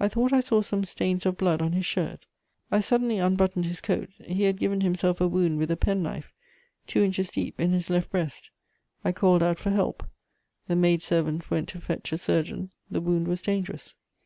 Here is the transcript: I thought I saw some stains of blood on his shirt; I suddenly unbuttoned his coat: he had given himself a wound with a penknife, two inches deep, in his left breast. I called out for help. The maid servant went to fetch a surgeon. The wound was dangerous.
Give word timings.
I 0.00 0.08
thought 0.08 0.32
I 0.32 0.40
saw 0.40 0.62
some 0.62 0.86
stains 0.86 1.26
of 1.26 1.36
blood 1.36 1.60
on 1.60 1.72
his 1.72 1.84
shirt; 1.84 2.24
I 2.72 2.80
suddenly 2.80 3.18
unbuttoned 3.18 3.66
his 3.66 3.82
coat: 3.82 4.08
he 4.24 4.44
had 4.44 4.56
given 4.56 4.80
himself 4.80 5.20
a 5.20 5.28
wound 5.28 5.58
with 5.58 5.70
a 5.70 5.76
penknife, 5.76 6.32
two 6.86 7.02
inches 7.04 7.28
deep, 7.28 7.60
in 7.60 7.72
his 7.72 7.90
left 7.90 8.08
breast. 8.08 8.50
I 9.04 9.12
called 9.12 9.42
out 9.42 9.58
for 9.58 9.68
help. 9.68 10.04
The 10.68 10.76
maid 10.76 11.02
servant 11.02 11.50
went 11.50 11.68
to 11.68 11.82
fetch 11.82 12.14
a 12.14 12.16
surgeon. 12.16 12.70
The 12.90 13.02
wound 13.02 13.28
was 13.28 13.42
dangerous. 13.42 13.94